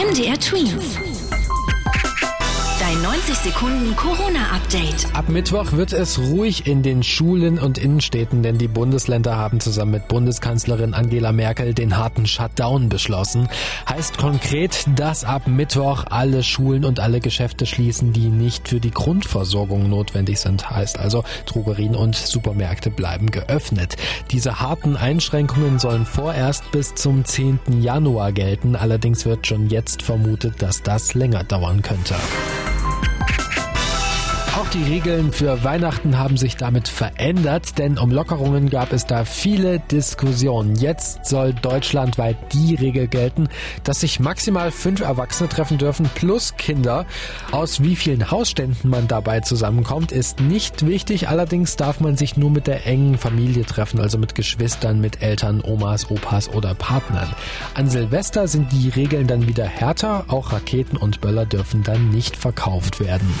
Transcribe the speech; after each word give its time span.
MDR 0.00 0.38
Twins. 0.38 1.09
Dein 3.00 3.12
90 3.12 3.34
Sekunden 3.36 3.96
Corona-Update. 3.96 5.14
Ab 5.14 5.28
Mittwoch 5.28 5.72
wird 5.72 5.92
es 5.92 6.18
ruhig 6.18 6.66
in 6.66 6.82
den 6.82 7.02
Schulen 7.02 7.58
und 7.58 7.78
Innenstädten, 7.78 8.42
denn 8.42 8.58
die 8.58 8.68
Bundesländer 8.68 9.36
haben 9.36 9.60
zusammen 9.60 9.92
mit 9.92 10.08
Bundeskanzlerin 10.08 10.92
Angela 10.92 11.32
Merkel 11.32 11.72
den 11.72 11.96
harten 11.96 12.26
Shutdown 12.26 12.88
beschlossen. 12.88 13.48
Heißt 13.88 14.18
konkret, 14.18 14.84
dass 14.96 15.24
ab 15.24 15.46
Mittwoch 15.46 16.04
alle 16.10 16.42
Schulen 16.42 16.84
und 16.84 17.00
alle 17.00 17.20
Geschäfte 17.20 17.64
schließen, 17.64 18.12
die 18.12 18.28
nicht 18.28 18.68
für 18.68 18.80
die 18.80 18.90
Grundversorgung 18.90 19.88
notwendig 19.88 20.38
sind. 20.38 20.70
Heißt 20.70 20.98
also, 20.98 21.24
Drogerien 21.46 21.94
und 21.94 22.16
Supermärkte 22.16 22.90
bleiben 22.90 23.30
geöffnet. 23.30 23.96
Diese 24.30 24.60
harten 24.60 24.96
Einschränkungen 24.96 25.78
sollen 25.78 26.04
vorerst 26.04 26.70
bis 26.70 26.94
zum 26.96 27.24
10. 27.24 27.60
Januar 27.80 28.32
gelten. 28.32 28.76
Allerdings 28.76 29.24
wird 29.24 29.46
schon 29.46 29.70
jetzt 29.70 30.02
vermutet, 30.02 30.60
dass 30.60 30.82
das 30.82 31.14
länger 31.14 31.44
dauern 31.44 31.80
könnte. 31.80 32.16
Auch 34.60 34.68
die 34.68 34.82
Regeln 34.82 35.32
für 35.32 35.64
Weihnachten 35.64 36.18
haben 36.18 36.36
sich 36.36 36.54
damit 36.54 36.86
verändert, 36.86 37.78
denn 37.78 37.96
um 37.96 38.10
Lockerungen 38.10 38.68
gab 38.68 38.92
es 38.92 39.06
da 39.06 39.24
viele 39.24 39.80
Diskussionen. 39.80 40.76
Jetzt 40.76 41.24
soll 41.24 41.54
deutschlandweit 41.54 42.36
die 42.52 42.74
Regel 42.74 43.08
gelten, 43.08 43.48
dass 43.84 44.00
sich 44.00 44.20
maximal 44.20 44.70
fünf 44.70 45.00
Erwachsene 45.00 45.48
treffen 45.48 45.78
dürfen 45.78 46.10
plus 46.14 46.56
Kinder. 46.58 47.06
Aus 47.52 47.82
wie 47.82 47.96
vielen 47.96 48.30
Hausständen 48.30 48.90
man 48.90 49.08
dabei 49.08 49.40
zusammenkommt, 49.40 50.12
ist 50.12 50.40
nicht 50.40 50.86
wichtig. 50.86 51.30
Allerdings 51.30 51.76
darf 51.76 52.00
man 52.00 52.18
sich 52.18 52.36
nur 52.36 52.50
mit 52.50 52.66
der 52.66 52.86
engen 52.86 53.16
Familie 53.16 53.64
treffen, 53.64 53.98
also 53.98 54.18
mit 54.18 54.34
Geschwistern, 54.34 55.00
mit 55.00 55.22
Eltern, 55.22 55.62
Omas, 55.64 56.10
Opas 56.10 56.50
oder 56.50 56.74
Partnern. 56.74 57.34
An 57.72 57.88
Silvester 57.88 58.46
sind 58.46 58.72
die 58.72 58.90
Regeln 58.90 59.26
dann 59.26 59.48
wieder 59.48 59.64
härter. 59.64 60.26
Auch 60.28 60.52
Raketen 60.52 60.98
und 60.98 61.22
Böller 61.22 61.46
dürfen 61.46 61.82
dann 61.82 62.10
nicht 62.10 62.36
verkauft 62.36 63.00
werden. 63.00 63.32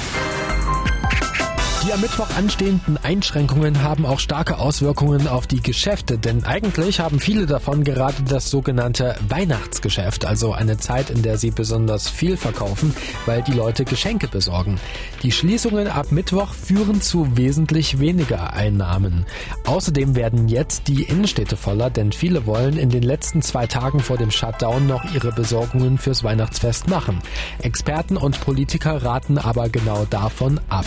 Die 1.90 1.94
am 1.94 2.02
Mittwoch 2.02 2.30
anstehenden 2.36 2.98
Einschränkungen 2.98 3.82
haben 3.82 4.06
auch 4.06 4.20
starke 4.20 4.58
Auswirkungen 4.60 5.26
auf 5.26 5.48
die 5.48 5.60
Geschäfte, 5.60 6.18
denn 6.18 6.44
eigentlich 6.44 7.00
haben 7.00 7.18
viele 7.18 7.46
davon 7.46 7.82
gerade 7.82 8.22
das 8.28 8.48
sogenannte 8.48 9.16
Weihnachtsgeschäft, 9.28 10.24
also 10.24 10.52
eine 10.52 10.76
Zeit, 10.76 11.10
in 11.10 11.22
der 11.22 11.36
sie 11.36 11.50
besonders 11.50 12.08
viel 12.08 12.36
verkaufen, 12.36 12.94
weil 13.26 13.42
die 13.42 13.54
Leute 13.54 13.84
Geschenke 13.84 14.28
besorgen. 14.28 14.78
Die 15.24 15.32
Schließungen 15.32 15.88
ab 15.88 16.12
Mittwoch 16.12 16.54
führen 16.54 17.00
zu 17.00 17.36
wesentlich 17.36 17.98
weniger 17.98 18.52
Einnahmen. 18.52 19.26
Außerdem 19.64 20.14
werden 20.14 20.46
jetzt 20.46 20.86
die 20.86 21.02
Innenstädte 21.02 21.56
voller, 21.56 21.90
denn 21.90 22.12
viele 22.12 22.46
wollen 22.46 22.78
in 22.78 22.90
den 22.90 23.02
letzten 23.02 23.42
zwei 23.42 23.66
Tagen 23.66 23.98
vor 23.98 24.16
dem 24.16 24.30
Shutdown 24.30 24.86
noch 24.86 25.12
ihre 25.12 25.32
Besorgungen 25.32 25.98
fürs 25.98 26.22
Weihnachtsfest 26.22 26.86
machen. 26.86 27.18
Experten 27.58 28.16
und 28.16 28.40
Politiker 28.42 29.02
raten 29.02 29.38
aber 29.38 29.68
genau 29.68 30.04
davon 30.08 30.60
ab. 30.68 30.86